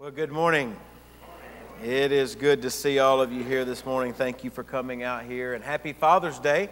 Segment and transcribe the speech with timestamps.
[0.00, 0.76] Well, good morning.
[1.82, 4.12] It is good to see all of you here this morning.
[4.12, 6.68] Thank you for coming out here, and happy Father's Day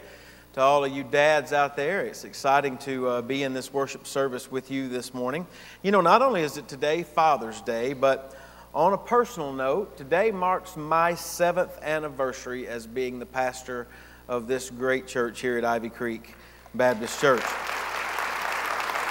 [0.52, 2.02] to all of you dads out there.
[2.02, 5.44] It's exciting to uh, be in this worship service with you this morning.
[5.82, 8.36] You know, not only is it today Father's Day, but
[8.72, 13.88] on a personal note, today marks my seventh anniversary as being the pastor
[14.28, 16.36] of this great church here at Ivy Creek
[16.76, 17.42] Baptist Church.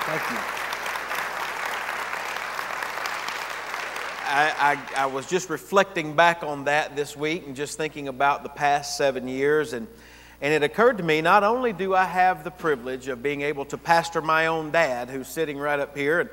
[0.06, 0.55] Thank you.
[4.36, 8.44] I, I, I, was just reflecting back on that this week and just thinking about
[8.44, 9.72] the past seven years.
[9.72, 9.88] And,
[10.42, 13.64] and it occurred to me not only do I have the privilege of being able
[13.68, 16.30] to pastor my own dad, who's sitting right up here, and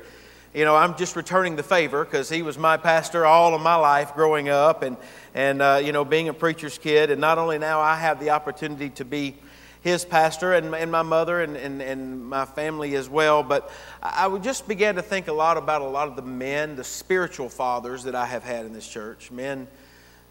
[0.53, 3.75] you know, I'm just returning the favor because he was my pastor all of my
[3.75, 4.97] life growing up and,
[5.33, 7.09] and uh, you know, being a preacher's kid.
[7.09, 9.35] And not only now I have the opportunity to be
[9.83, 13.43] his pastor and, and my mother and, and, and my family as well.
[13.43, 13.69] But
[14.01, 17.49] I just began to think a lot about a lot of the men, the spiritual
[17.49, 19.29] fathers that I have had in this church.
[19.29, 19.67] Men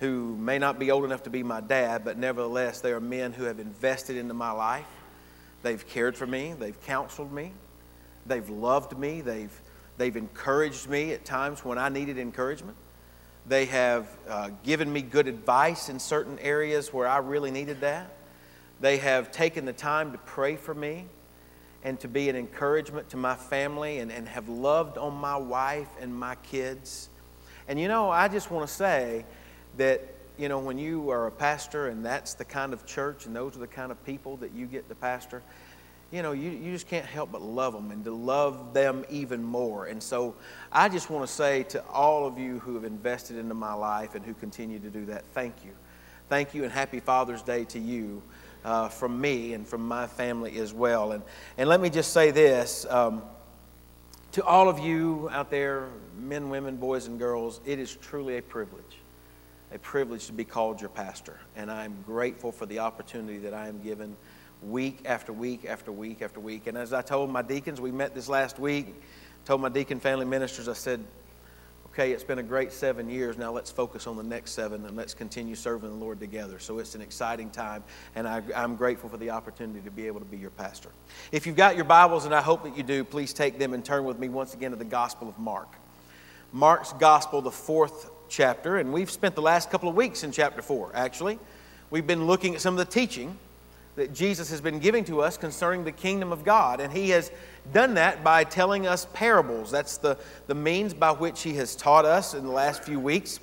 [0.01, 3.33] who may not be old enough to be my dad, but nevertheless, they are men
[3.33, 4.87] who have invested into my life.
[5.63, 7.53] They've cared for me, they've counseled me,
[8.27, 9.53] they've loved me, they've,
[9.99, 12.77] they've encouraged me at times when I needed encouragement.
[13.47, 18.11] They have uh, given me good advice in certain areas where I really needed that.
[18.83, 21.05] They have taken the time to pray for me
[21.85, 25.89] and to be an encouragement to my family and, and have loved on my wife
[26.01, 27.09] and my kids.
[27.69, 29.25] And you know, I just want to say
[29.77, 30.03] that,
[30.37, 33.55] you know, when you are a pastor and that's the kind of church and those
[33.55, 35.43] are the kind of people that you get to pastor,
[36.11, 39.45] you know, you, you just can't help but love them and to love them even
[39.45, 39.87] more.
[39.87, 40.35] And so
[40.73, 44.17] I just want to say to all of you who have invested into my life
[44.17, 45.71] and who continue to do that, thank you.
[46.29, 48.23] Thank you and happy Father's Day to you
[48.65, 51.13] uh, from me and from my family as well.
[51.13, 51.23] And,
[51.59, 53.23] and let me just say this um,
[54.33, 55.89] to all of you out there,
[56.19, 58.99] men, women, boys, and girls, it is truly a privilege,
[59.73, 61.39] a privilege to be called your pastor.
[61.57, 64.17] And I'm grateful for the opportunity that I am given
[64.63, 66.67] week after week after week after week.
[66.67, 68.95] And as I told my deacons, we met this last week,
[69.45, 71.01] told my deacon family ministers, I said,
[71.93, 73.37] okay, it's been a great seven years.
[73.37, 76.59] Now let's focus on the next seven and let's continue serving the Lord together.
[76.59, 80.21] So it's an exciting time, and I, am grateful for the opportunity to be able
[80.21, 80.89] to be your pastor.
[81.33, 83.85] If you've got your Bibles, and I hope that you do, please take them and
[83.85, 85.69] turn with me once again to the Gospel of Mark.
[86.51, 90.63] Mark's Gospel, the fourth chapter, and we've spent the last couple of weeks in chapter
[90.63, 91.39] four, actually.
[91.91, 93.37] We've been looking at some of the teaching
[93.97, 96.81] that Jesus has been giving to us concerning the kingdom of God.
[96.81, 97.31] And he has
[97.73, 99.71] done that by telling us parables.
[99.71, 100.17] That's the,
[100.47, 103.39] the means by which he has taught us in the last few weeks.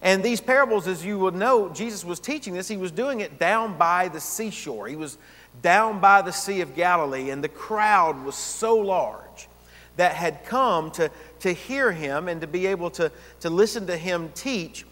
[0.00, 2.68] And these parables, as you will know, Jesus was teaching this.
[2.68, 4.86] He was doing it down by the seashore.
[4.86, 5.16] He was
[5.62, 9.48] down by the Sea of Galilee, and the crowd was so large
[9.96, 13.96] that had come to, to hear him and to be able to, to listen to
[13.96, 14.84] him teach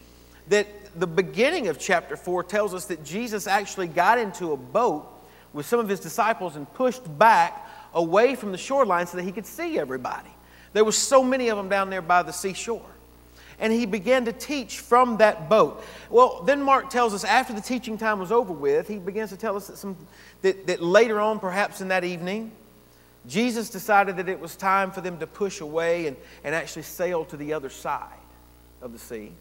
[0.47, 5.09] that the beginning of chapter 4 tells us that Jesus actually got into a boat
[5.53, 9.31] with some of his disciples and pushed back away from the shoreline so that he
[9.31, 10.29] could see everybody.
[10.73, 12.85] There were so many of them down there by the seashore.
[13.59, 15.83] And he began to teach from that boat.
[16.09, 19.37] Well, then Mark tells us after the teaching time was over with, he begins to
[19.37, 19.95] tell us that, some,
[20.41, 22.51] that, that later on, perhaps in that evening,
[23.27, 27.23] Jesus decided that it was time for them to push away and, and actually sail
[27.25, 28.09] to the other side
[28.81, 29.31] of the sea.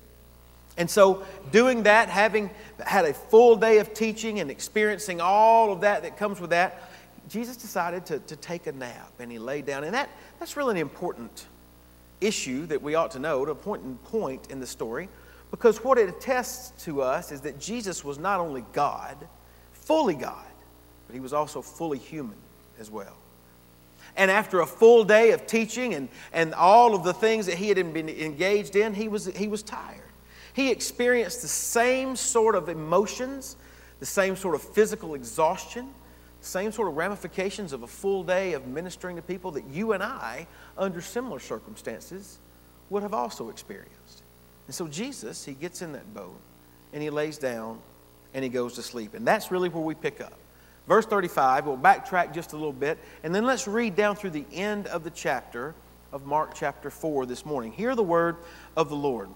[0.76, 2.50] And so, doing that, having
[2.84, 6.90] had a full day of teaching and experiencing all of that that comes with that,
[7.28, 9.84] Jesus decided to, to take a nap and he laid down.
[9.84, 11.46] And that, that's really an important
[12.20, 15.08] issue that we ought to know, a important point in the story,
[15.50, 19.16] because what it attests to us is that Jesus was not only God,
[19.72, 20.46] fully God,
[21.06, 22.36] but he was also fully human
[22.80, 23.16] as well.
[24.16, 27.68] And after a full day of teaching and, and all of the things that he
[27.68, 30.00] had been engaged in, he was, he was tired.
[30.54, 33.56] He experienced the same sort of emotions,
[34.00, 35.88] the same sort of physical exhaustion,
[36.40, 40.02] same sort of ramifications of a full day of ministering to people that you and
[40.02, 40.46] I,
[40.76, 42.38] under similar circumstances,
[42.90, 44.22] would have also experienced.
[44.66, 46.38] And so Jesus, he gets in that boat
[46.92, 47.78] and he lays down
[48.34, 49.14] and he goes to sleep.
[49.14, 50.38] And that's really where we pick up.
[50.88, 54.44] Verse 35, we'll backtrack just a little bit, and then let's read down through the
[54.52, 55.76] end of the chapter
[56.12, 57.70] of Mark chapter 4 this morning.
[57.70, 58.36] Hear the word
[58.76, 59.28] of the Lord.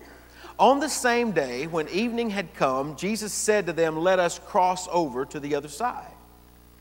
[0.58, 4.88] On the same day, when evening had come, Jesus said to them, Let us cross
[4.90, 6.12] over to the other side.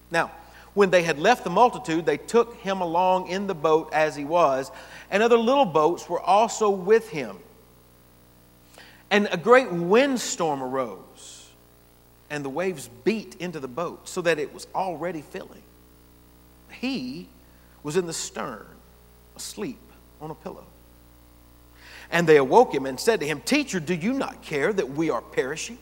[0.10, 0.32] Now,
[0.74, 4.26] when they had left the multitude, they took him along in the boat as he
[4.26, 4.72] was,
[5.10, 7.38] and other little boats were also with him.
[9.10, 11.50] And a great windstorm arose,
[12.30, 15.64] and the waves beat into the boat so that it was already filling.
[16.72, 17.28] He
[17.84, 18.66] was in the stern,
[19.36, 19.80] asleep
[20.20, 20.66] on a pillow.
[22.12, 25.10] And they awoke him and said to him, Teacher, do you not care that we
[25.10, 25.78] are perishing?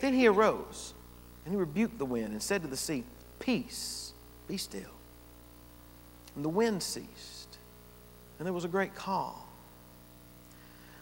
[0.00, 0.94] Then he arose
[1.44, 3.04] and he rebuked the wind and said to the sea,
[3.38, 4.12] Peace,
[4.48, 4.82] be still.
[6.36, 7.58] And the wind ceased,
[8.38, 9.34] and there was a great calm.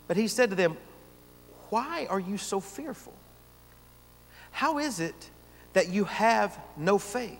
[0.08, 0.76] But he said to them,
[1.68, 3.14] Why are you so fearful?
[4.50, 5.30] How is it
[5.72, 7.38] that you have no faith?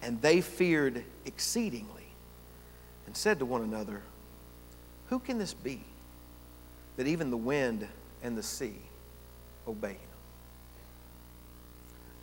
[0.00, 2.06] And they feared exceedingly
[3.06, 4.00] and said to one another,
[5.10, 5.82] Who can this be
[6.96, 7.86] that even the wind
[8.22, 8.74] and the sea
[9.66, 9.98] obey him?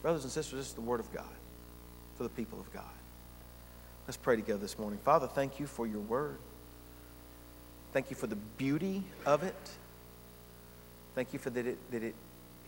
[0.01, 1.25] Brothers and sisters, this is the word of God
[2.17, 2.83] for the people of God.
[4.07, 4.99] Let's pray together this morning.
[5.03, 6.37] Father, thank you for your word.
[7.91, 9.55] Thank you for the beauty of it.
[11.15, 12.13] Thank you for that it, that it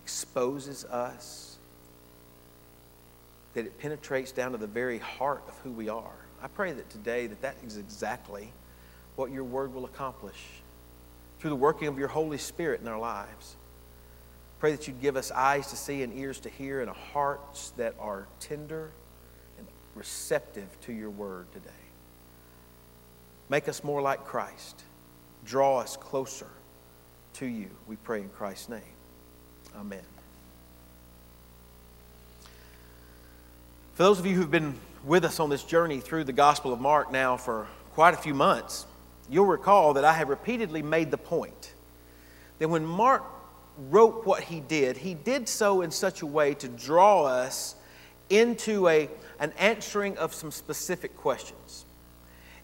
[0.02, 1.58] exposes us,
[3.54, 6.16] that it penetrates down to the very heart of who we are.
[6.42, 8.52] I pray that today that that is exactly
[9.18, 10.42] what your word will accomplish
[11.40, 13.56] through the working of your Holy Spirit in our lives.
[14.60, 17.94] Pray that you'd give us eyes to see and ears to hear and hearts that
[18.00, 18.92] are tender
[19.58, 21.70] and receptive to your word today.
[23.50, 24.82] Make us more like Christ.
[25.46, 26.48] Draw us closer
[27.36, 27.70] to you.
[27.88, 28.82] We pray in Christ's name.
[29.76, 30.02] Amen.
[33.96, 36.80] For those of you who've been with us on this journey through the Gospel of
[36.80, 38.86] Mark now for quite a few months,
[39.30, 41.74] you'll recall that I have repeatedly made the point
[42.60, 43.24] that when Mark
[43.90, 47.76] wrote what he did, he did so in such a way to draw us
[48.30, 49.10] into a,
[49.40, 51.86] an answering of some specific questions.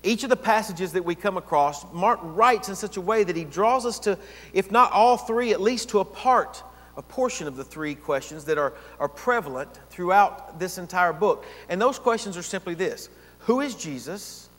[0.03, 3.35] Each of the passages that we come across, Mark writes in such a way that
[3.35, 4.17] he draws us to,
[4.53, 6.61] if not all three, at least to a part,
[6.97, 11.45] a portion of the three questions that are, are prevalent throughout this entire book.
[11.69, 13.09] And those questions are simply this
[13.39, 14.49] Who is Jesus?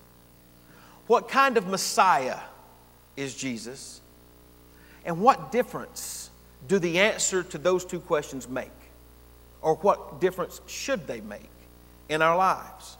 [1.06, 2.38] What kind of Messiah
[3.16, 4.00] is Jesus?
[5.04, 6.30] And what difference
[6.66, 8.70] do the answer to those two questions make?
[9.60, 11.50] Or what difference should they make
[12.08, 12.96] in our lives?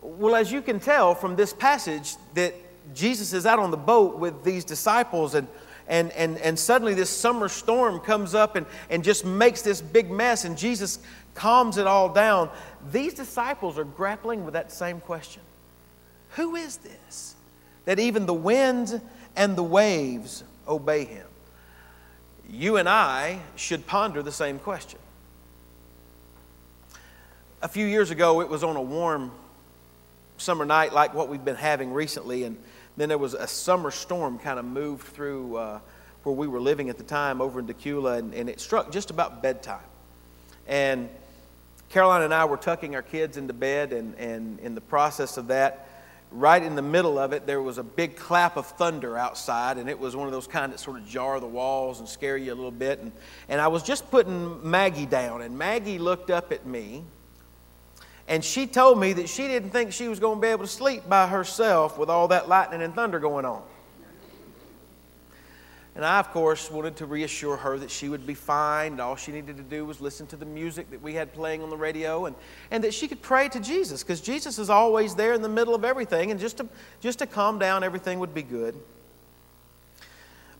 [0.00, 2.54] Well, as you can tell from this passage, that
[2.94, 5.46] Jesus is out on the boat with these disciples, and,
[5.86, 10.10] and, and, and suddenly this summer storm comes up and, and just makes this big
[10.10, 10.98] mess, and Jesus
[11.34, 12.48] calms it all down.
[12.90, 15.42] These disciples are grappling with that same question
[16.36, 17.34] Who is this?
[17.84, 19.00] That even the wind
[19.36, 21.26] and the waves obey him
[22.52, 24.98] you and I should ponder the same question.
[27.62, 29.30] A few years ago, it was on a warm
[30.38, 32.56] summer night like what we've been having recently, and
[32.96, 35.80] then there was a summer storm kind of moved through uh,
[36.22, 39.10] where we were living at the time over in Dacula, and, and it struck just
[39.10, 39.78] about bedtime.
[40.66, 41.08] And
[41.90, 45.48] Caroline and I were tucking our kids into bed, and, and in the process of
[45.48, 45.86] that,
[46.30, 49.88] right in the middle of it, there was a big clap of thunder outside, and
[49.88, 52.52] it was one of those kind that sort of jar the walls and scare you
[52.52, 53.00] a little bit.
[53.00, 53.12] And,
[53.48, 57.02] and I was just putting Maggie down, and Maggie looked up at me,
[58.28, 60.70] and she told me that she didn't think she was going to be able to
[60.70, 63.62] sleep by herself with all that lightning and thunder going on.
[65.96, 69.16] And I, of course, wanted to reassure her that she would be fine, and all
[69.16, 71.76] she needed to do was listen to the music that we had playing on the
[71.76, 72.36] radio, and,
[72.70, 75.74] and that she could pray to Jesus, because Jesus is always there in the middle
[75.74, 76.68] of everything, and just to,
[77.00, 78.76] just to calm down, everything would be good.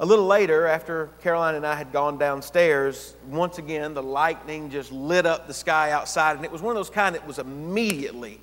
[0.00, 4.90] A little later, after Caroline and I had gone downstairs, once again the lightning just
[4.90, 8.40] lit up the sky outside, and it was one of those kind that was immediately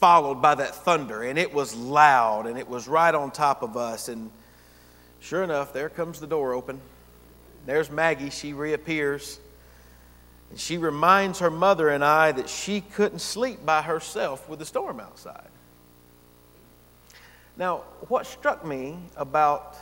[0.00, 3.76] followed by that thunder, and it was loud, and it was right on top of
[3.76, 4.30] us, and
[5.26, 6.80] Sure enough, there comes the door open.
[7.66, 8.30] There's Maggie.
[8.30, 9.40] She reappears.
[10.50, 14.64] And she reminds her mother and I that she couldn't sleep by herself with the
[14.64, 15.48] storm outside.
[17.56, 19.74] Now, what struck me about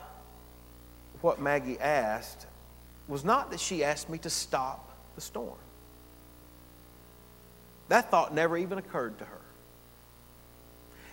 [1.21, 2.47] what Maggie asked
[3.07, 5.59] was not that she asked me to stop the storm.
[7.89, 9.44] That thought never even occurred to her.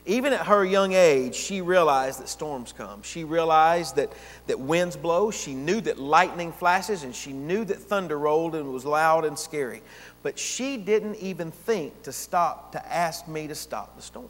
[0.06, 3.04] Even at her young age, she realized that storms come.
[3.04, 4.12] She realized that,
[4.48, 5.30] that winds blow.
[5.30, 9.38] She knew that lightning flashes, and she knew that thunder rolled and was loud and
[9.38, 9.84] scary.
[10.24, 14.30] But she didn't even think to stop to ask me to stop the storm.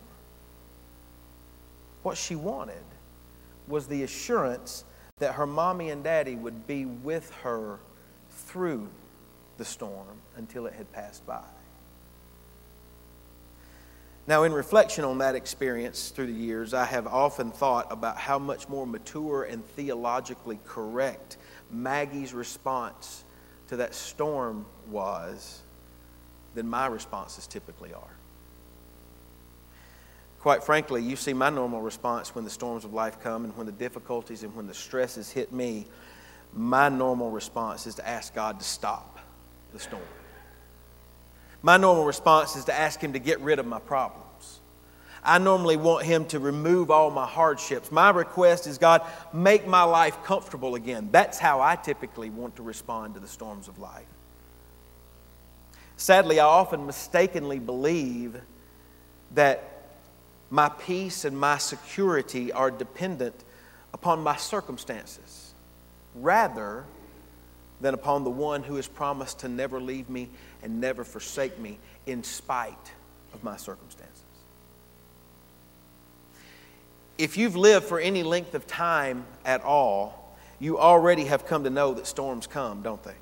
[2.03, 2.83] What she wanted
[3.67, 4.83] was the assurance
[5.19, 7.79] that her mommy and daddy would be with her
[8.31, 8.89] through
[9.57, 11.43] the storm until it had passed by.
[14.31, 18.39] Now, in reflection on that experience through the years, I have often thought about how
[18.39, 21.35] much more mature and theologically correct
[21.69, 23.25] Maggie's response
[23.67, 25.59] to that storm was
[26.55, 28.15] than my responses typically are.
[30.39, 33.65] quite frankly, you see my normal response when the storms of life come and when
[33.65, 35.85] the difficulties and when the stresses hit me.
[36.53, 39.19] My normal response is to ask God to stop
[39.73, 40.01] the storm.
[41.61, 44.20] My normal response is to ask Him to get rid of my problems.
[45.23, 47.91] I normally want Him to remove all my hardships.
[47.91, 49.01] My request is, God,
[49.33, 51.09] make my life comfortable again.
[51.11, 54.05] That's how I typically want to respond to the storms of life.
[55.97, 58.41] Sadly, I often mistakenly believe
[59.35, 59.63] that
[60.49, 63.35] my peace and my security are dependent
[63.93, 65.53] upon my circumstances
[66.15, 66.83] rather
[67.79, 70.29] than upon the one who has promised to never leave me
[70.63, 72.91] and never forsake me in spite
[73.33, 74.10] of my circumstances.
[77.21, 81.69] If you've lived for any length of time at all, you already have come to
[81.69, 83.13] know that storms come, don't they?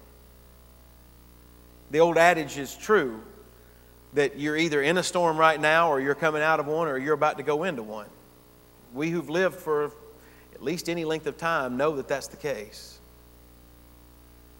[1.91, 3.21] The old adage is true
[4.13, 6.97] that you're either in a storm right now or you're coming out of one or
[6.97, 8.07] you're about to go into one.
[8.93, 9.91] We who've lived for
[10.53, 12.99] at least any length of time know that that's the case.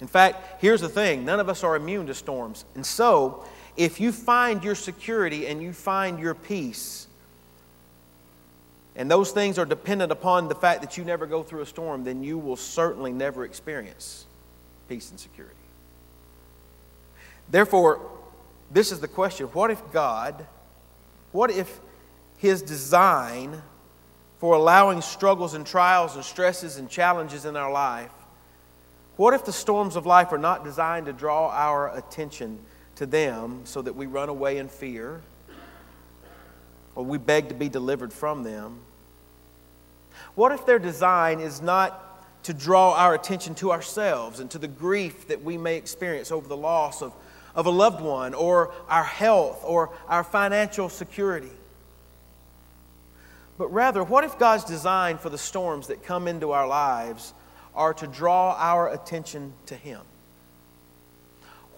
[0.02, 2.66] In fact, here's the thing none of us are immune to storms.
[2.76, 3.46] And so,
[3.78, 7.08] if you find your security and you find your peace,
[8.96, 12.04] and those things are dependent upon the fact that you never go through a storm,
[12.04, 14.26] then you will certainly never experience
[14.88, 15.56] peace and security.
[17.50, 18.02] Therefore,
[18.72, 20.46] this is the question what if God,
[21.32, 21.80] what if
[22.38, 23.62] His design
[24.40, 28.12] for allowing struggles and trials and stresses and challenges in our life,
[29.18, 32.60] what if the storms of life are not designed to draw our attention
[32.96, 35.22] to them so that we run away in fear
[36.96, 38.80] or we beg to be delivered from them?
[40.36, 42.06] What if their design is not
[42.44, 46.48] to draw our attention to ourselves and to the grief that we may experience over
[46.48, 47.14] the loss of
[47.56, 51.52] of a loved one or our health or our financial security.
[53.58, 57.34] But rather, what if God's design for the storms that come into our lives
[57.76, 60.02] are to draw our attention to Him?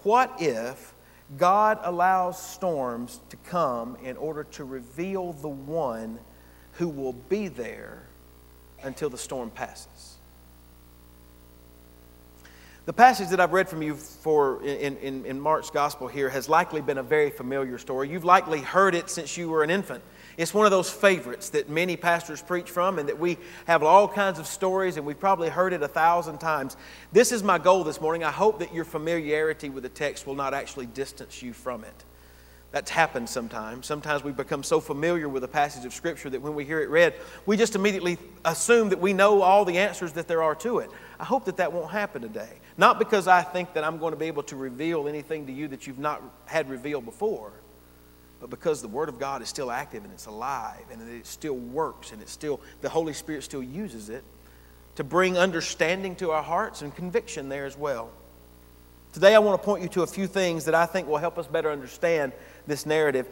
[0.03, 0.93] What if
[1.37, 6.19] God allows storms to come in order to reveal the one
[6.73, 8.03] who will be there
[8.83, 10.17] until the storm passes?
[12.85, 16.49] The passage that I've read from you for in, in, in, Mark's gospel here has
[16.49, 18.09] likely been a very familiar story.
[18.09, 20.03] You've likely heard it since you were an infant.
[20.41, 24.07] It's one of those favorites that many pastors preach from and that we have all
[24.07, 26.77] kinds of stories and we've probably heard it a thousand times.
[27.11, 28.23] This is my goal this morning.
[28.23, 31.93] I hope that your familiarity with the text will not actually distance you from it.
[32.71, 33.85] That's happened sometimes.
[33.85, 36.89] Sometimes we become so familiar with a passage of Scripture that when we hear it
[36.89, 37.13] read,
[37.45, 40.89] we just immediately assume that we know all the answers that there are to it.
[41.19, 42.61] I hope that that won't happen today.
[42.77, 45.67] Not because I think that I'm going to be able to reveal anything to you
[45.67, 47.51] that you've not had revealed before,
[48.41, 51.55] but because the Word of God is still active and it's alive and it still
[51.55, 54.23] works and it's still, the Holy Spirit still uses it
[54.95, 58.09] to bring understanding to our hearts and conviction there as well.
[59.13, 61.37] Today, I want to point you to a few things that I think will help
[61.37, 62.31] us better understand
[62.65, 63.27] this narrative.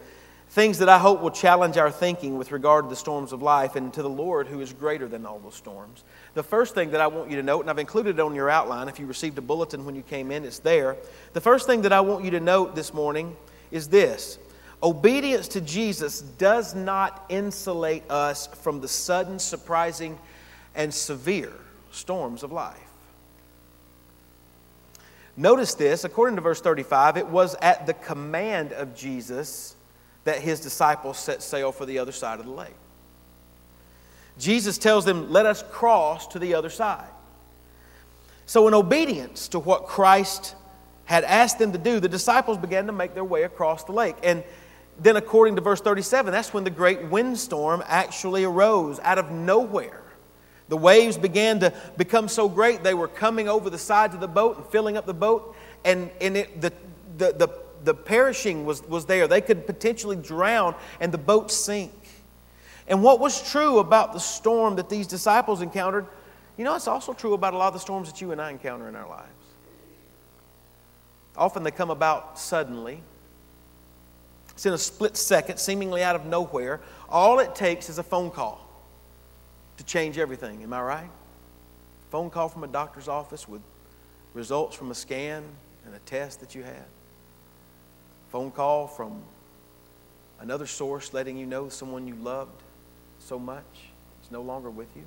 [0.49, 3.75] Things that I hope will challenge our thinking with regard to the storms of life
[3.75, 6.03] and to the Lord who is greater than all those storms.
[6.33, 8.49] The first thing that I want you to note, and I've included it on your
[8.49, 10.97] outline, if you received a bulletin when you came in, it's there.
[11.33, 13.35] The first thing that I want you to note this morning
[13.71, 14.37] is this
[14.81, 20.17] obedience to Jesus does not insulate us from the sudden, surprising,
[20.75, 21.53] and severe
[21.91, 22.77] storms of life.
[25.36, 29.75] Notice this, according to verse 35, it was at the command of Jesus
[30.25, 32.75] that his disciples set sail for the other side of the lake.
[34.38, 37.07] Jesus tells them, Let us cross to the other side.
[38.45, 40.55] So, in obedience to what Christ
[41.05, 44.15] had asked them to do, the disciples began to make their way across the lake.
[44.24, 44.43] And
[45.01, 50.01] then, according to verse 37, that's when the great windstorm actually arose out of nowhere.
[50.67, 54.27] The waves began to become so great, they were coming over the sides of the
[54.27, 56.71] boat and filling up the boat, and, and it, the,
[57.17, 57.47] the, the,
[57.83, 59.27] the perishing was, was there.
[59.27, 61.91] They could potentially drown and the boat sink.
[62.87, 66.05] And what was true about the storm that these disciples encountered,
[66.57, 68.51] you know, it's also true about a lot of the storms that you and I
[68.51, 69.29] encounter in our lives.
[71.37, 73.01] Often they come about suddenly.
[74.59, 76.81] It's in a split second, seemingly out of nowhere.
[77.07, 78.59] All it takes is a phone call
[79.77, 80.61] to change everything.
[80.63, 81.09] Am I right?
[82.11, 83.61] Phone call from a doctor's office with
[84.33, 85.45] results from a scan
[85.85, 86.83] and a test that you had.
[88.33, 89.21] Phone call from
[90.41, 92.61] another source letting you know someone you loved
[93.19, 93.63] so much
[94.25, 95.03] is no longer with you.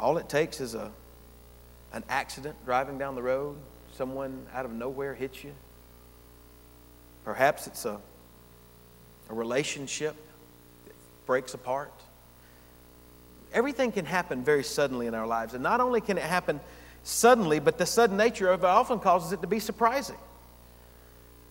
[0.00, 0.90] All it takes is a,
[1.92, 3.54] an accident driving down the road,
[3.92, 5.52] someone out of nowhere hits you.
[7.24, 7.98] Perhaps it's a,
[9.28, 10.16] a relationship
[10.86, 10.94] that
[11.26, 11.92] breaks apart.
[13.52, 15.54] Everything can happen very suddenly in our lives.
[15.54, 16.60] And not only can it happen
[17.02, 20.16] suddenly, but the sudden nature of it often causes it to be surprising.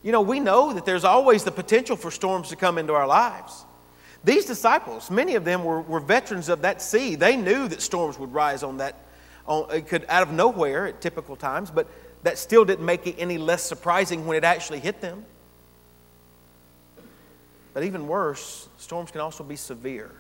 [0.02, 3.08] You know, we know that there's always the potential for storms to come into our
[3.08, 3.66] lives.
[4.24, 7.16] These disciples, many of them were, were veterans of that sea.
[7.16, 8.96] They knew that storms would rise on that,
[9.46, 11.88] on, it could out of nowhere at typical times, but
[12.24, 15.26] that still didn't make it any less surprising when it actually hit them.
[17.74, 20.12] But even worse, storms can also be severe.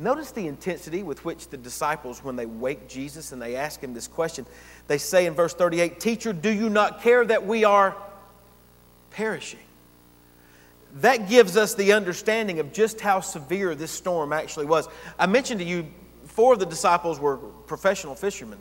[0.00, 3.92] Notice the intensity with which the disciples, when they wake Jesus and they ask him
[3.92, 4.46] this question,
[4.88, 7.94] they say in verse 38 Teacher, do you not care that we are
[9.10, 9.60] perishing?
[10.96, 14.88] That gives us the understanding of just how severe this storm actually was.
[15.18, 15.86] I mentioned to you,
[16.24, 18.58] four of the disciples were professional fishermen.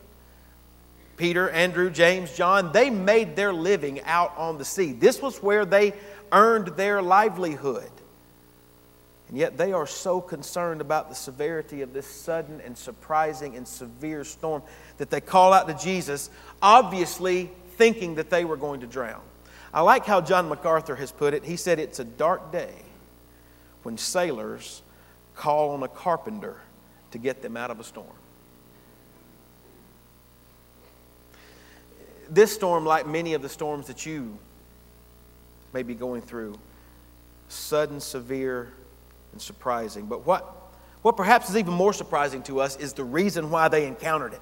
[1.16, 4.92] Peter, Andrew, James, John, they made their living out on the sea.
[4.92, 5.94] This was where they
[6.32, 7.90] earned their livelihood.
[9.28, 13.68] And yet they are so concerned about the severity of this sudden and surprising and
[13.68, 14.64] severe storm
[14.98, 16.30] that they call out to Jesus,
[16.62, 19.22] obviously thinking that they were going to drown.
[19.72, 21.44] I like how John MacArthur has put it.
[21.44, 22.74] He said, It's a dark day
[23.84, 24.82] when sailors
[25.36, 26.58] call on a carpenter
[27.12, 28.08] to get them out of a storm.
[32.30, 34.38] this storm, like many of the storms that you
[35.74, 36.58] may be going through,
[37.48, 38.72] sudden, severe,
[39.32, 40.06] and surprising.
[40.06, 40.56] But what,
[41.02, 44.42] what perhaps is even more surprising to us is the reason why they encountered it.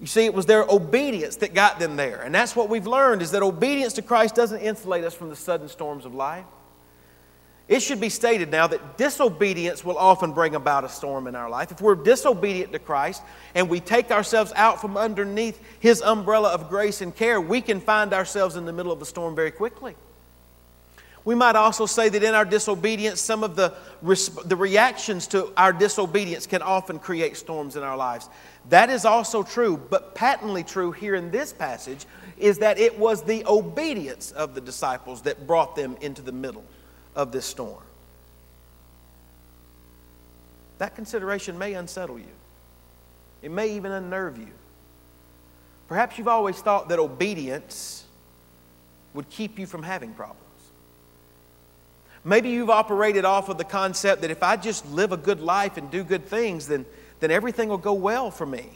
[0.00, 2.22] You see, it was their obedience that got them there.
[2.22, 5.36] And that's what we've learned is that obedience to Christ doesn't insulate us from the
[5.36, 6.44] sudden storms of life.
[7.68, 11.50] It should be stated now that disobedience will often bring about a storm in our
[11.50, 11.70] life.
[11.70, 13.22] If we're disobedient to Christ
[13.54, 17.82] and we take ourselves out from underneath His umbrella of grace and care, we can
[17.82, 19.94] find ourselves in the middle of a storm very quickly.
[21.26, 23.74] We might also say that in our disobedience, some of the,
[24.46, 28.30] the reactions to our disobedience can often create storms in our lives.
[28.70, 32.06] That is also true, but patently true here in this passage
[32.38, 36.64] is that it was the obedience of the disciples that brought them into the middle
[37.14, 37.82] of this storm.
[40.78, 42.26] That consideration may unsettle you,
[43.42, 44.48] it may even unnerve you.
[45.88, 48.04] Perhaps you've always thought that obedience
[49.14, 50.44] would keep you from having problems.
[52.24, 55.76] Maybe you've operated off of the concept that if I just live a good life
[55.76, 56.84] and do good things, then,
[57.20, 58.68] then everything will go well for me.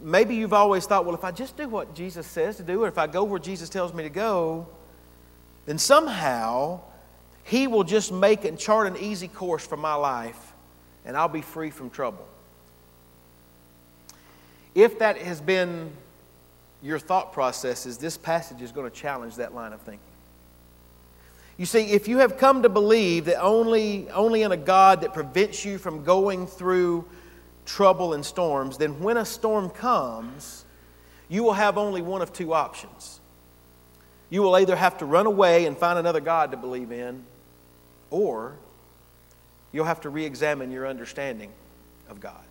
[0.00, 2.88] Maybe you've always thought, well, if I just do what Jesus says to do, or
[2.88, 4.68] if I go where Jesus tells me to go,
[5.66, 6.80] then somehow
[7.44, 10.52] He will just make and chart an easy course for my life,
[11.04, 12.26] and I'll be free from trouble.
[14.74, 15.90] If that has been
[16.82, 20.00] your thought processes, this passage is going to challenge that line of thinking.
[21.56, 25.14] You see, if you have come to believe that only, only in a God that
[25.14, 27.06] prevents you from going through
[27.64, 30.64] trouble and storms, then when a storm comes,
[31.28, 33.15] you will have only one of two options.
[34.30, 37.22] You will either have to run away and find another God to believe in,
[38.10, 38.54] or
[39.72, 41.50] you'll have to re examine your understanding
[42.08, 42.42] of God.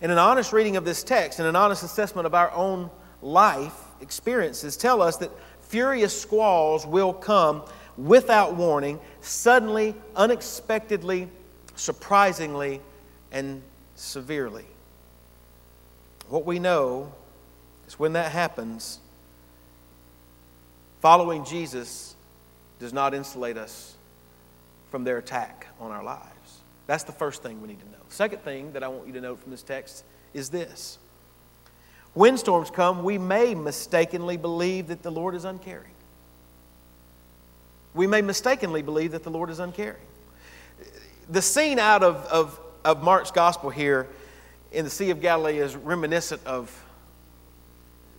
[0.00, 2.90] And an honest reading of this text and an honest assessment of our own
[3.22, 5.30] life experiences tell us that
[5.62, 7.62] furious squalls will come
[7.96, 11.28] without warning, suddenly, unexpectedly,
[11.76, 12.80] surprisingly,
[13.32, 13.62] and
[13.94, 14.66] severely.
[16.28, 17.12] What we know
[17.86, 18.98] is when that happens,
[21.04, 22.16] Following Jesus
[22.80, 23.94] does not insulate us
[24.90, 26.60] from their attack on our lives.
[26.86, 27.98] That's the first thing we need to know.
[28.08, 30.96] Second thing that I want you to note from this text is this
[32.14, 35.92] when storms come, we may mistakenly believe that the Lord is uncaring.
[37.92, 40.00] We may mistakenly believe that the Lord is uncaring.
[41.28, 44.08] The scene out of, of, of Mark's gospel here
[44.72, 46.74] in the Sea of Galilee is reminiscent of,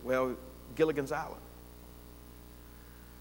[0.04, 0.36] well,
[0.76, 1.40] Gilligan's Island.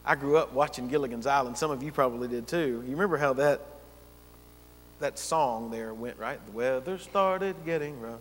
[0.06, 1.58] I grew up watching Gilligan's Island.
[1.58, 2.84] Some of you probably did too.
[2.86, 3.62] You remember how that
[5.00, 6.40] that song there went, right?
[6.46, 8.20] The weather started getting rough.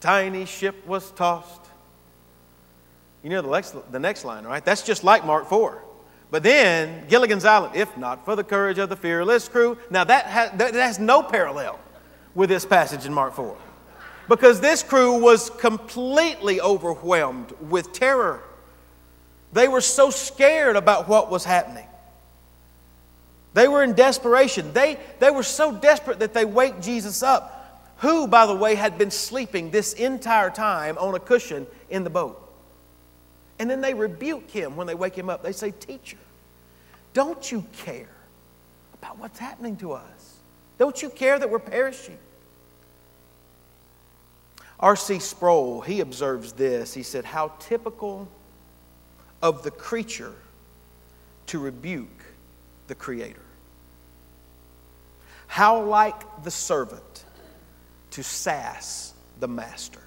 [0.00, 1.62] Tiny ship was tossed.
[3.22, 4.64] You know the next, the next line, right?
[4.64, 5.82] That's just like Mark 4.
[6.30, 9.78] But then, Gilligan's Island, if not for the courage of the fearless crew.
[9.90, 11.78] Now, that that has no parallel
[12.34, 13.56] with this passage in Mark 4.
[14.28, 18.42] Because this crew was completely overwhelmed with terror
[19.52, 21.86] they were so scared about what was happening.
[23.54, 24.72] They were in desperation.
[24.72, 28.98] They, they were so desperate that they wake Jesus up, who, by the way, had
[28.98, 32.44] been sleeping this entire time on a cushion in the boat.
[33.58, 35.42] And then they rebuke him when they wake him up.
[35.42, 36.18] They say, Teacher,
[37.14, 38.08] don't you care
[38.94, 40.36] about what's happening to us?
[40.78, 42.18] Don't you care that we're perishing?
[44.78, 45.18] R.C.
[45.18, 46.94] Sproul, he observes this.
[46.94, 48.28] He said, How typical
[49.42, 50.34] of the creature
[51.46, 52.08] to rebuke
[52.88, 53.40] the Creator.
[55.46, 57.24] How like the servant
[58.12, 60.02] to sass the master.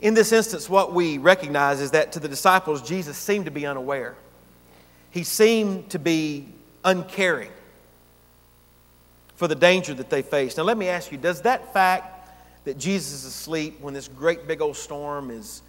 [0.00, 3.66] In this instance, what we recognize is that to the disciples, Jesus seemed to be
[3.66, 4.14] unaware.
[5.10, 6.48] He seemed to be
[6.84, 7.50] uncaring
[9.36, 10.58] for the danger that they faced.
[10.58, 12.15] Now, let me ask you does that fact
[12.66, 15.62] that Jesus is asleep when this great big old storm is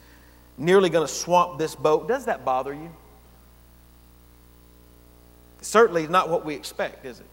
[0.57, 2.89] nearly going to swamp this boat, does that bother you?
[5.61, 7.25] Certainly not what we expect, is it?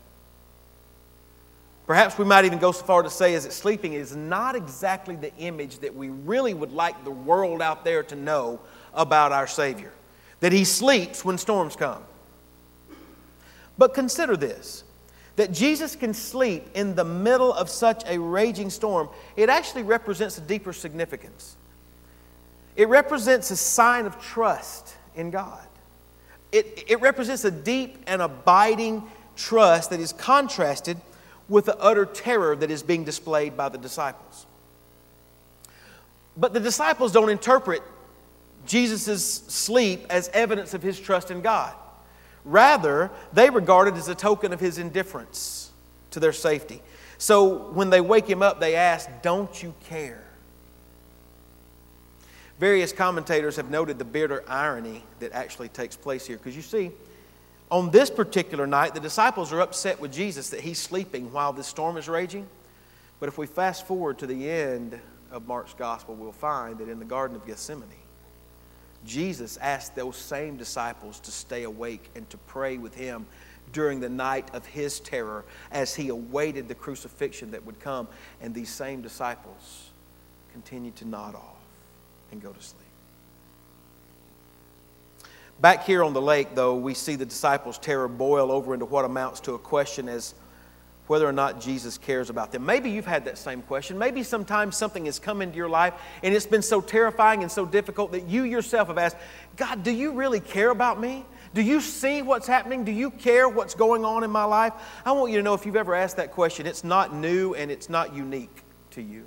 [1.87, 5.16] Perhaps we might even go so far to say, is that sleeping is not exactly
[5.16, 8.61] the image that we really would like the world out there to know
[8.92, 9.92] about our Savior.
[10.40, 12.03] That He sleeps when storms come.
[13.79, 14.85] But consider this
[15.37, 20.38] that Jesus can sleep in the middle of such a raging storm, it actually represents
[20.38, 21.57] a deeper significance.
[22.77, 25.66] It represents a sign of trust in God.
[26.53, 29.03] It, it represents a deep and abiding
[29.37, 30.97] trust that is contrasted
[31.49, 34.47] with the utter terror that is being displayed by the disciples.
[36.37, 37.83] But the disciples don't interpret
[38.66, 41.75] Jesus' sleep as evidence of his trust in God.
[42.44, 45.70] Rather, they regard it as a token of his indifference
[46.11, 46.83] to their safety.
[47.18, 50.22] So when they wake him up, they ask, Don't you care?
[52.59, 56.37] Various commentators have noted the bitter irony that actually takes place here.
[56.37, 56.92] Because you see,
[57.70, 61.66] on this particular night, the disciples are upset with Jesus that he's sleeping while this
[61.66, 62.46] storm is raging.
[63.18, 65.00] But if we fast forward to the end
[65.33, 67.88] of Mark's gospel, we'll find that in the Garden of Gethsemane,
[69.04, 73.26] Jesus asked those same disciples to stay awake and to pray with him
[73.72, 78.08] during the night of his terror as he awaited the crucifixion that would come.
[78.40, 79.90] And these same disciples
[80.52, 81.56] continued to nod off
[82.30, 82.80] and go to sleep.
[85.60, 89.04] Back here on the lake, though, we see the disciples' terror boil over into what
[89.04, 90.34] amounts to a question as
[91.06, 92.64] whether or not Jesus cares about them.
[92.64, 93.98] Maybe you've had that same question.
[93.98, 97.66] Maybe sometimes something has come into your life and it's been so terrifying and so
[97.66, 99.16] difficult that you yourself have asked,
[99.56, 101.24] God, do you really care about me?
[101.52, 102.84] Do you see what's happening?
[102.84, 104.72] Do you care what's going on in my life?
[105.04, 107.70] I want you to know if you've ever asked that question, it's not new and
[107.70, 108.62] it's not unique
[108.92, 109.24] to you.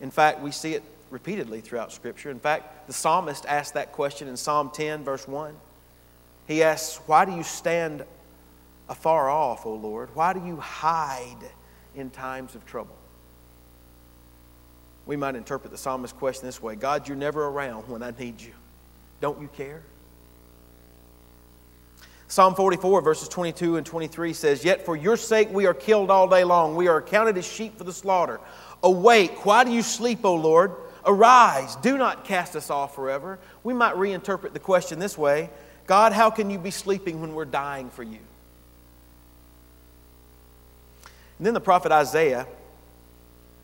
[0.00, 2.30] In fact, we see it repeatedly throughout Scripture.
[2.30, 5.54] In fact, the psalmist asked that question in Psalm 10, verse 1.
[6.46, 8.04] He asks, Why do you stand
[8.88, 10.14] afar off, O Lord?
[10.14, 11.50] Why do you hide
[11.94, 12.96] in times of trouble?
[15.06, 18.40] We might interpret the psalmist's question this way God, you're never around when I need
[18.40, 18.52] you.
[19.20, 19.82] Don't you care?
[22.30, 26.28] Psalm 44, verses 22 and 23 says, Yet for your sake we are killed all
[26.28, 26.76] day long.
[26.76, 28.38] We are accounted as sheep for the slaughter.
[28.82, 30.72] Awake, why do you sleep, O Lord?
[31.06, 33.38] Arise, do not cast us off forever.
[33.64, 35.48] We might reinterpret the question this way
[35.86, 38.18] God, how can you be sleeping when we're dying for you?
[41.38, 42.46] And then the prophet Isaiah,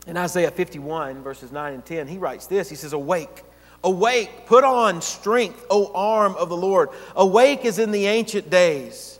[0.07, 3.43] in Isaiah 51, verses 9 and 10, he writes this He says, Awake,
[3.83, 6.89] awake, put on strength, O arm of the Lord.
[7.15, 9.19] Awake as in the ancient days.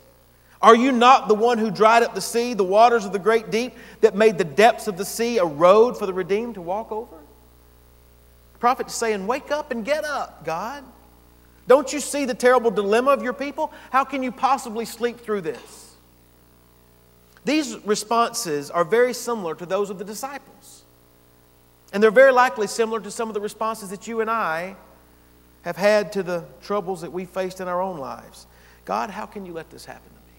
[0.62, 3.52] Are you not the one who dried up the sea, the waters of the great
[3.52, 6.92] deep, that made the depths of the sea a road for the redeemed to walk
[6.92, 7.16] over?
[8.54, 10.84] The prophet is saying, Wake up and get up, God.
[11.68, 13.74] Don't you see the terrible dilemma of your people?
[13.92, 15.85] How can you possibly sleep through this?
[17.46, 20.84] These responses are very similar to those of the disciples.
[21.94, 24.76] And they're very likely similar to some of the responses that you and I
[25.62, 28.48] have had to the troubles that we faced in our own lives.
[28.84, 30.38] God, how can you let this happen to me?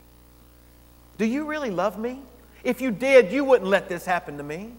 [1.18, 2.20] Do you really love me?
[2.62, 4.72] If you did, you wouldn't let this happen to me.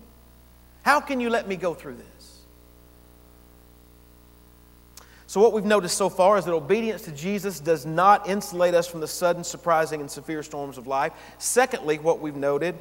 [0.83, 2.16] How can you let me go through this?
[5.27, 8.87] So, what we've noticed so far is that obedience to Jesus does not insulate us
[8.87, 11.11] from the sudden, surprising, and severe storms of life.
[11.37, 12.75] Secondly, what we've noted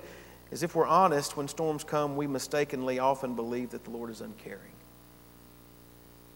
[0.52, 4.20] is if we're honest, when storms come, we mistakenly often believe that the Lord is
[4.20, 4.60] uncaring.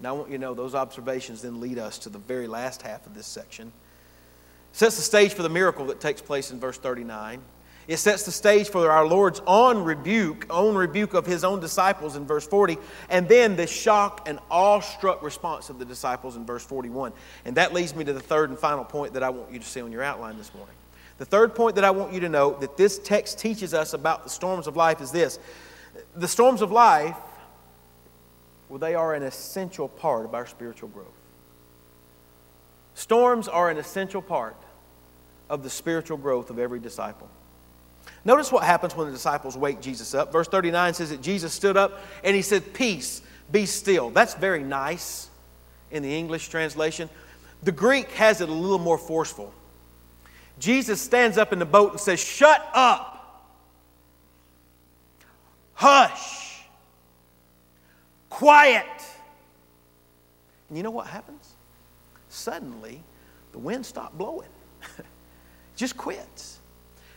[0.01, 2.83] Now, I want you to know those observations then lead us to the very last
[2.83, 3.68] half of this section.
[3.68, 7.40] It sets the stage for the miracle that takes place in verse 39.
[7.88, 12.14] It sets the stage for our Lord's own rebuke, own rebuke of his own disciples
[12.14, 16.64] in verse 40, and then the shock and awestruck response of the disciples in verse
[16.64, 17.12] 41.
[17.44, 19.66] And that leads me to the third and final point that I want you to
[19.66, 20.74] see on your outline this morning.
[21.18, 24.24] The third point that I want you to note that this text teaches us about
[24.24, 25.38] the storms of life is this
[26.14, 27.16] the storms of life
[28.68, 31.08] Well, they are an essential part of our spiritual growth.
[32.94, 34.56] Storms are an essential part
[35.48, 37.28] of the spiritual growth of every disciple.
[38.24, 40.33] Notice what happens when the disciples wake Jesus up.
[40.33, 44.11] Verse 39 says that Jesus stood up and he said, Peace, be still.
[44.11, 45.28] That's very nice
[45.90, 47.09] in the English translation.
[47.62, 49.52] The Greek has it a little more forceful.
[50.59, 53.48] Jesus stands up in the boat and says, Shut up,
[55.72, 56.61] hush,
[58.28, 58.87] quiet.
[60.68, 61.54] And you know what happens?
[62.28, 63.00] Suddenly,
[63.52, 64.48] the wind stopped blowing,
[65.76, 66.60] just quits.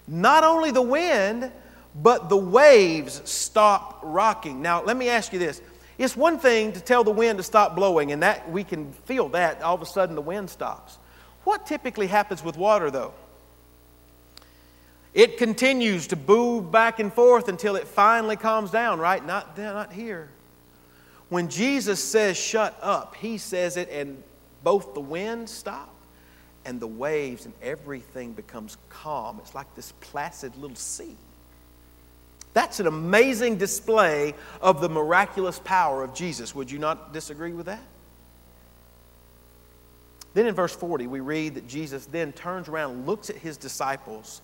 [0.07, 1.51] Not only the wind,
[1.95, 4.61] but the waves stop rocking.
[4.61, 5.61] Now, let me ask you this.
[5.97, 9.29] It's one thing to tell the wind to stop blowing, and that we can feel
[9.29, 10.97] that all of a sudden the wind stops.
[11.43, 13.13] What typically happens with water, though?
[15.13, 19.23] It continues to move back and forth until it finally calms down, right?
[19.23, 20.29] Not, not here.
[21.29, 24.21] When Jesus says, shut up, he says it, and
[24.63, 25.92] both the wind stops
[26.65, 29.39] and the waves and everything becomes calm.
[29.39, 31.15] It's like this placid little sea.
[32.53, 36.53] That's an amazing display of the miraculous power of Jesus.
[36.53, 37.81] Would you not disagree with that?
[40.33, 44.41] Then in verse 40, we read that Jesus then turns around, looks at his disciples,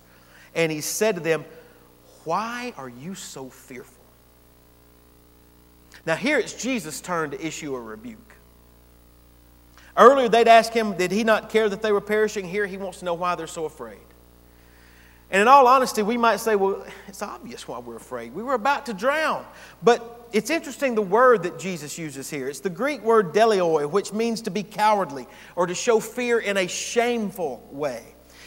[0.53, 1.45] and he said to them,
[2.25, 3.95] Why are you so fearful?
[6.05, 8.33] Now, here it's Jesus' turn to issue a rebuke.
[9.99, 12.47] Earlier, they'd ask him, Did he not care that they were perishing?
[12.47, 13.99] Here, he wants to know why they're so afraid.
[15.29, 18.33] And in all honesty, we might say, Well, it's obvious why we're afraid.
[18.33, 19.45] We were about to drown.
[19.83, 22.47] But it's interesting the word that Jesus uses here.
[22.47, 26.55] It's the Greek word deiloi, which means to be cowardly or to show fear in
[26.55, 28.03] a shameful way.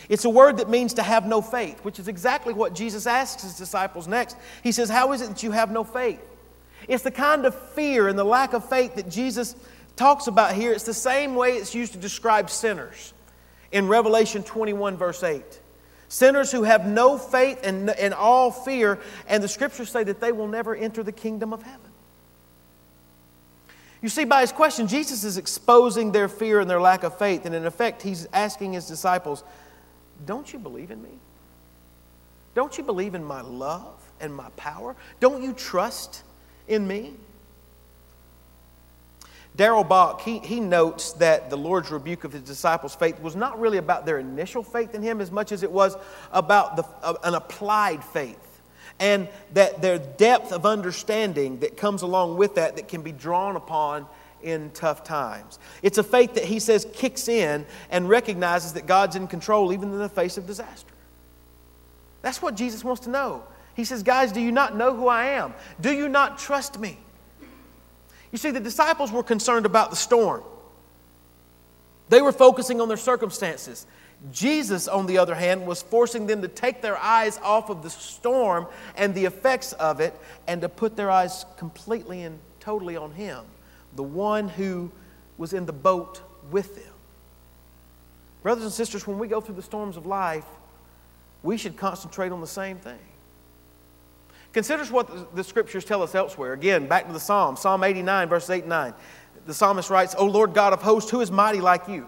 [0.08, 3.42] It's a word that means to have no faith, which is exactly what Jesus asks
[3.42, 4.38] his disciples next.
[4.62, 6.20] He says, How is it that you have no faith?
[6.88, 9.54] It's the kind of fear and the lack of faith that Jesus
[9.96, 13.12] talks about here, it's the same way it's used to describe sinners
[13.70, 15.42] in Revelation 21, verse 8.
[16.08, 20.30] Sinners who have no faith and, and all fear, and the scriptures say that they
[20.30, 21.80] will never enter the kingdom of heaven.
[24.02, 27.46] You see, by his question, Jesus is exposing their fear and their lack of faith,
[27.46, 29.44] and in effect, he's asking his disciples,
[30.26, 31.10] Don't you believe in me?
[32.54, 34.96] Don't you believe in my love and my power?
[35.20, 36.24] Don't you trust
[36.68, 37.14] in me?
[39.54, 43.60] Darrell Bock, he, he notes that the Lord's rebuke of his disciples' faith was not
[43.60, 45.96] really about their initial faith in him as much as it was
[46.32, 48.38] about the, uh, an applied faith.
[48.98, 53.56] And that their depth of understanding that comes along with that that can be drawn
[53.56, 54.06] upon
[54.42, 55.58] in tough times.
[55.82, 59.92] It's a faith that he says kicks in and recognizes that God's in control even
[59.92, 60.92] in the face of disaster.
[62.22, 63.42] That's what Jesus wants to know.
[63.74, 65.54] He says, Guys, do you not know who I am?
[65.80, 66.98] Do you not trust me?
[68.32, 70.42] You see, the disciples were concerned about the storm,
[72.08, 73.86] they were focusing on their circumstances.
[74.30, 77.90] Jesus, on the other hand, was forcing them to take their eyes off of the
[77.90, 80.14] storm and the effects of it
[80.46, 83.40] and to put their eyes completely and totally on Him,
[83.96, 84.92] the one who
[85.38, 86.20] was in the boat
[86.52, 86.94] with them.
[88.44, 90.46] Brothers and sisters, when we go through the storms of life,
[91.42, 92.98] we should concentrate on the same thing.
[94.52, 96.52] Consider what the scriptures tell us elsewhere.
[96.52, 98.94] Again, back to the Psalm, Psalm 89, verse 8 and 9.
[99.46, 102.06] The psalmist writes, O Lord God of hosts, who is mighty like you?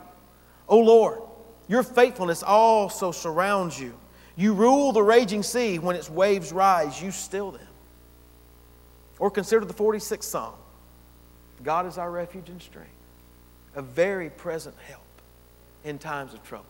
[0.68, 1.20] O Lord,
[1.68, 3.94] your faithfulness also surrounds you.
[4.36, 5.78] You rule the raging sea.
[5.78, 7.66] When its waves rise, you still them.
[9.18, 10.54] Or consider the 46th Psalm
[11.62, 12.90] God is our refuge and strength,
[13.74, 15.00] a very present help
[15.84, 16.66] in times of trouble.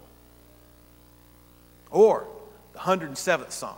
[1.90, 2.26] Or
[2.74, 3.76] the 107th Psalm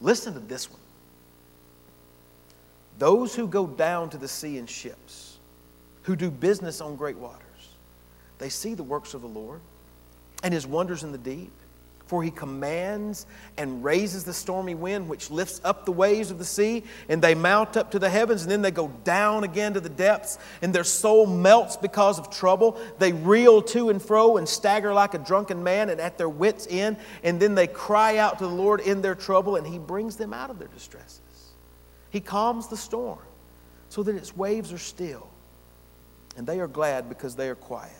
[0.00, 0.80] Listen to this one.
[2.98, 5.36] Those who go down to the sea in ships,
[6.02, 7.42] who do business on great waters,
[8.38, 9.60] they see the works of the Lord
[10.42, 11.52] and his wonders in the deep.
[12.06, 16.44] For he commands and raises the stormy wind, which lifts up the waves of the
[16.44, 19.80] sea, and they mount up to the heavens, and then they go down again to
[19.80, 22.80] the depths, and their soul melts because of trouble.
[23.00, 26.68] They reel to and fro and stagger like a drunken man and at their wits'
[26.70, 30.14] end, and then they cry out to the Lord in their trouble, and he brings
[30.14, 31.20] them out of their distresses.
[32.10, 33.18] He calms the storm
[33.88, 35.26] so that its waves are still,
[36.36, 37.90] and they are glad because they are quiet.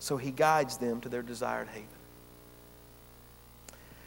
[0.00, 1.86] So he guides them to their desired haven.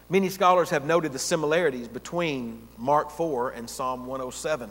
[0.07, 4.69] Many scholars have noted the similarities between Mark 4 and Psalm 107.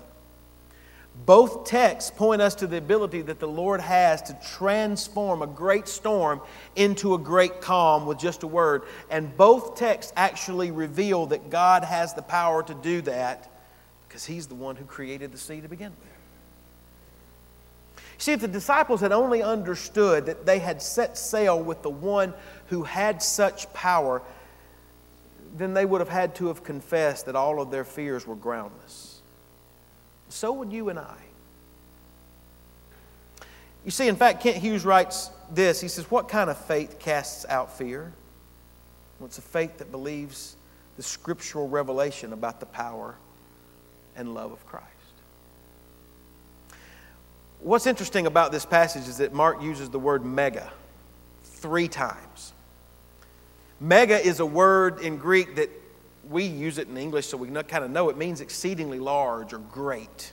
[1.27, 5.87] Both texts point us to the ability that the Lord has to transform a great
[5.87, 6.41] storm
[6.77, 8.83] into a great calm with just a word.
[9.11, 13.51] And both texts actually reveal that God has the power to do that
[14.09, 16.15] because He's the one who created the sea to begin with.
[18.19, 22.33] See, if the disciples had only understood that they had set sail with the one
[22.69, 24.23] who had such power,
[25.55, 29.23] then they would have had to have confessed that all of their fears were groundless.
[30.29, 31.17] So would you and I.
[33.85, 35.81] You see, in fact, Kent Hughes writes this.
[35.81, 38.13] He says, What kind of faith casts out fear?
[39.19, 40.57] Well, it's a faith that believes
[40.97, 43.15] the scriptural revelation about the power
[44.17, 44.89] and love of Christ.
[47.61, 50.73] What's interesting about this passage is that Mark uses the word mega
[51.45, 52.54] three times.
[53.85, 55.69] Mega is a word in Greek that
[56.31, 59.59] we use it in English so we kind of know it means exceedingly large or
[59.59, 60.33] great.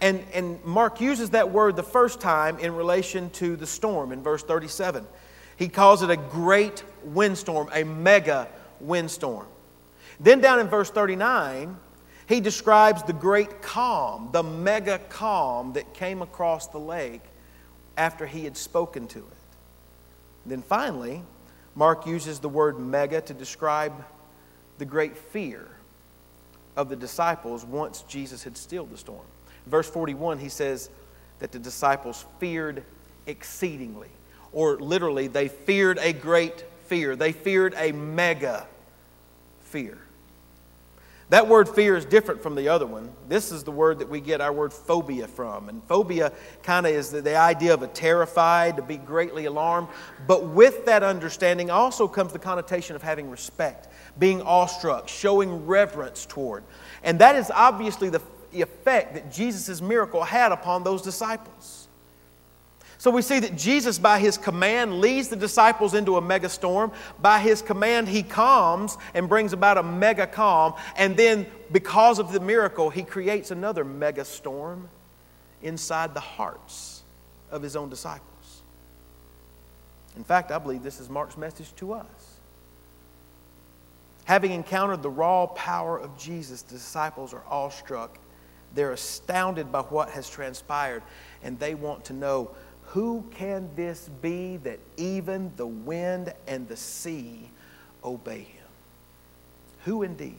[0.00, 4.22] And, and Mark uses that word the first time in relation to the storm in
[4.22, 5.04] verse 37.
[5.56, 8.46] He calls it a great windstorm, a mega
[8.78, 9.48] windstorm.
[10.20, 11.76] Then down in verse 39,
[12.28, 17.22] he describes the great calm, the mega calm that came across the lake
[17.96, 19.38] after he had spoken to it.
[20.46, 21.24] Then finally,
[21.78, 23.92] Mark uses the word mega to describe
[24.78, 25.64] the great fear
[26.76, 29.24] of the disciples once Jesus had stilled the storm.
[29.64, 30.90] verse 41, he says
[31.38, 32.82] that the disciples feared
[33.28, 34.08] exceedingly,
[34.52, 37.14] or literally, they feared a great fear.
[37.14, 38.66] They feared a mega
[39.60, 39.98] fear.
[41.30, 43.10] That word fear is different from the other one.
[43.28, 45.68] This is the word that we get our word phobia from.
[45.68, 49.88] And phobia kind of is the, the, idea of a terrified, to be greatly alarmed.
[50.26, 53.88] But with that understanding also comes the connotation of having respect,
[54.18, 56.64] being awestruck, showing reverence toward.
[57.02, 61.87] And that is obviously the effect that Jesus' miracle had upon those disciples.
[62.98, 66.90] So we see that Jesus, by his command, leads the disciples into a mega storm.
[67.22, 70.74] By his command, he calms and brings about a mega calm.
[70.96, 74.88] And then, because of the miracle, he creates another mega storm
[75.62, 77.02] inside the hearts
[77.52, 78.62] of his own disciples.
[80.16, 82.06] In fact, I believe this is Mark's message to us.
[84.24, 88.18] Having encountered the raw power of Jesus, the disciples are awestruck.
[88.74, 91.02] They're astounded by what has transpired,
[91.44, 92.50] and they want to know
[92.92, 97.50] who can this be that even the wind and the sea
[98.02, 98.66] obey him?
[99.84, 100.34] Who indeed?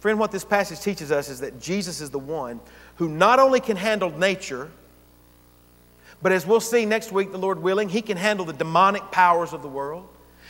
[0.00, 2.60] Friend, what this passage teaches us is that Jesus is the one
[2.96, 4.70] who not only can handle nature,
[6.22, 9.52] but as we'll see next week, the Lord willing, he can handle the demonic powers
[9.52, 10.08] of the world.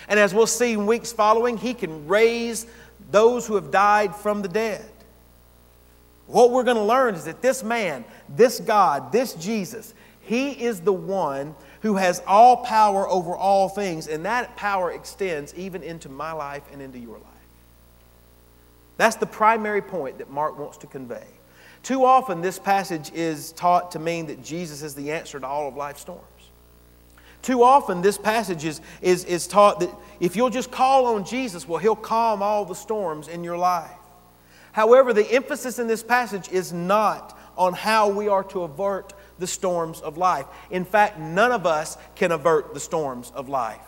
[0.09, 2.67] And as we'll see in weeks following, he can raise
[3.11, 4.89] those who have died from the dead.
[6.29, 10.81] What we're going to learn is that this man, this God, this Jesus, he is
[10.81, 16.11] the one who has all power over all things, and that power extends even into
[16.11, 17.25] my life and into your life.
[18.99, 21.25] That's the primary point that Mark wants to convey.
[21.83, 25.69] Too often, this passage is taught to mean that Jesus is the answer to all
[25.69, 26.25] of life's storms.
[27.41, 31.67] Too often, this passage is, is, is taught that if you'll just call on Jesus,
[31.67, 33.91] well, he'll calm all the storms in your life.
[34.79, 39.47] However, the emphasis in this passage is not on how we are to avert the
[39.49, 40.47] storms of life.
[40.71, 43.81] In fact, none of us can avert the storms of life.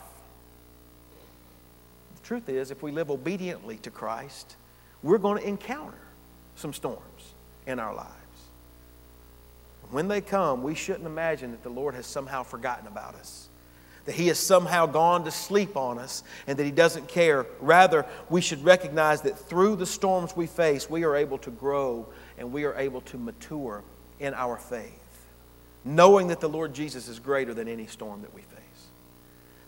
[2.17, 4.57] The truth is, if we live obediently to Christ,
[5.01, 5.97] we're going to encounter
[6.57, 8.11] some storms in our lives.
[9.91, 13.47] When they come, we shouldn't imagine that the Lord has somehow forgotten about us
[14.05, 17.45] that He has somehow gone to sleep on us and that He doesn't care.
[17.59, 22.07] Rather, we should recognize that through the storms we face, we are able to grow
[22.37, 23.83] and we are able to mature
[24.19, 25.27] in our faith,
[25.85, 28.59] knowing that the Lord Jesus is greater than any storm that we face.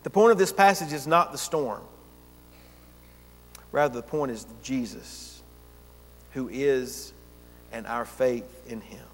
[0.02, 1.80] The point of this passage is not the storm,
[3.72, 5.42] rather, the point is Jesus,
[6.32, 7.12] who is,
[7.72, 9.06] and our faith in Him.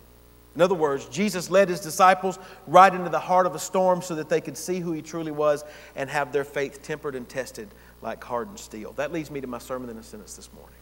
[0.54, 4.16] In other words, Jesus led his disciples right into the heart of a storm so
[4.16, 7.68] that they could see who he truly was and have their faith tempered and tested
[8.02, 8.92] like hardened steel.
[8.92, 10.78] That leads me to my sermon in a sentence this morning,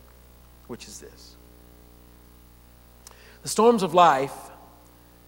[0.69, 1.35] which is this
[3.43, 4.33] The storms of life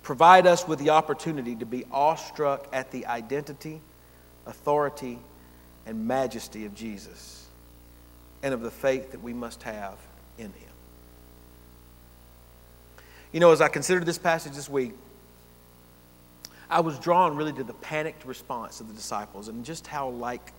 [0.03, 3.81] provide us with the opportunity to be awestruck at the identity,
[4.47, 5.19] authority,
[5.85, 7.47] and majesty of Jesus
[8.43, 9.99] and of the faith that we must have
[10.39, 10.70] in him.
[13.33, 14.93] You know, as I considered this passage this week,
[16.69, 20.53] I was drawn really to the panicked response of the disciples and just how like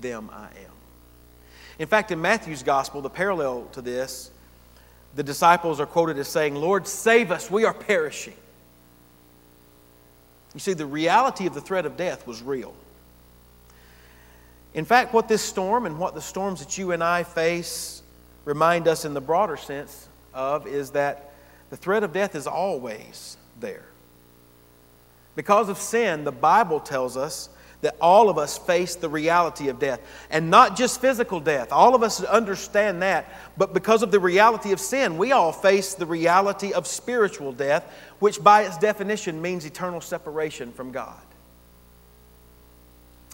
[0.00, 0.72] them I am.
[1.78, 4.30] In fact, in Matthew's gospel, the parallel to this,
[5.14, 8.34] the disciples are quoted as saying, Lord, save us, we are perishing.
[10.54, 12.74] You see, the reality of the threat of death was real.
[14.74, 18.02] In fact, what this storm and what the storms that you and I face
[18.44, 21.27] remind us in the broader sense of is that
[21.70, 23.84] the threat of death is always there.
[25.34, 27.48] Because of sin, the Bible tells us
[27.80, 30.00] that all of us face the reality of death.
[30.30, 31.72] And not just physical death.
[31.72, 33.32] All of us understand that.
[33.56, 37.84] But because of the reality of sin, we all face the reality of spiritual death,
[38.18, 41.20] which by its definition means eternal separation from God.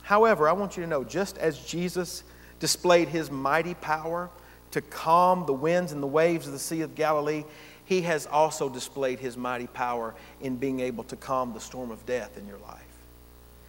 [0.03, 2.23] However, I want you to know just as Jesus
[2.61, 4.29] displayed his mighty power
[4.73, 7.45] to calm the winds and the waves of the Sea of Galilee,
[7.85, 12.05] he has also displayed his mighty power in being able to calm the storm of
[12.07, 12.81] death in your life.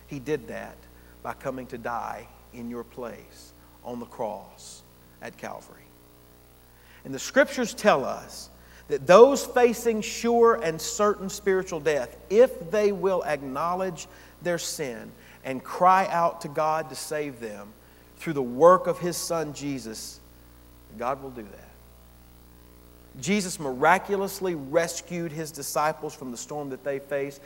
[0.07, 0.77] He did that
[1.23, 3.51] by coming to die in your place
[3.83, 4.81] on the cross
[5.21, 5.81] at Calvary.
[7.03, 8.49] And the scriptures tell us
[8.87, 14.07] that those facing sure and certain spiritual death, if they will acknowledge
[14.41, 15.11] their sin
[15.43, 17.67] and cry out to God to save them
[18.17, 20.19] through the work of His Son Jesus,
[20.97, 21.69] God will do that.
[23.21, 27.41] Jesus miraculously rescued his disciples from the storm that they faced,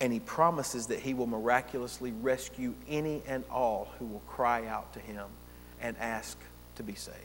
[0.00, 4.92] and he promises that he will miraculously rescue any and all who will cry out
[4.94, 5.26] to him
[5.80, 6.38] and ask
[6.76, 7.16] to be saved.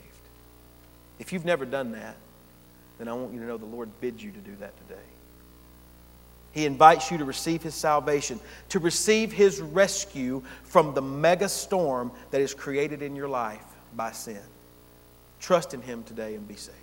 [1.20, 2.16] If you've never done that,
[2.97, 5.01] then I want you to know the Lord bids you to do that today.
[6.51, 8.39] He invites you to receive his salvation,
[8.70, 13.63] to receive his rescue from the mega storm that is created in your life
[13.95, 14.39] by sin.
[15.41, 16.78] Trust in him today and be saved.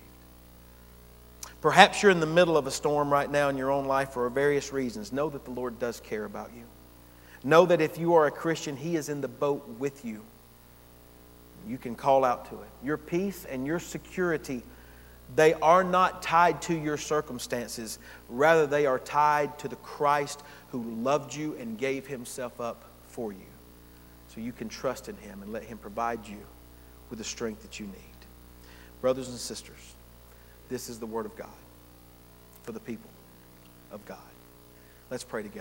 [1.63, 4.29] Perhaps you're in the middle of a storm right now in your own life for
[4.29, 5.13] various reasons.
[5.13, 6.65] Know that the Lord does care about you.
[7.45, 10.23] Know that if you are a Christian, He is in the boat with you.
[11.69, 12.69] You can call out to it.
[12.85, 14.65] Your peace and your security,
[15.37, 18.01] they are not tied to your circumstances.
[18.29, 20.43] Rather, they are tied to the Christ
[20.73, 23.39] who loved you and gave Himself up for you.
[24.35, 26.39] So you can trust in Him and let Him provide you
[27.09, 27.95] with the strength that you need.
[29.01, 29.95] Brothers and sisters,
[30.73, 31.49] this is the Word of God
[32.63, 33.11] for the people
[33.93, 34.19] of God.
[35.11, 35.51] Let's pray together.